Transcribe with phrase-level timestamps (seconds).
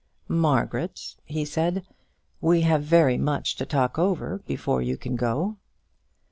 [0.27, 1.85] "Margaret," he said,
[2.41, 5.57] "we have very much to talk over before you can go."